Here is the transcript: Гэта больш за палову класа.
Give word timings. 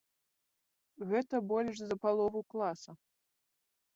Гэта 1.09 1.35
больш 1.51 1.75
за 1.91 1.95
палову 2.05 2.41
класа. 2.53 2.91